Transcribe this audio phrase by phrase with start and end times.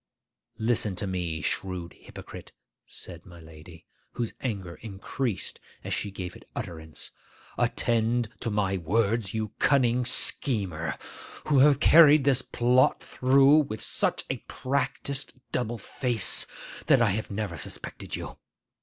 [0.57, 2.53] 'Listen to me, shrewd hypocrite,'
[2.87, 7.11] said my lady, whose anger increased as she gave it utterance;
[7.55, 10.97] 'attend to my words, you cunning schemer,
[11.45, 16.47] who have carried this plot through with such a practised double face
[16.87, 18.37] that I have never suspected you.